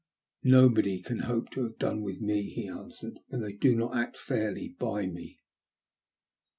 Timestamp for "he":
2.49-2.67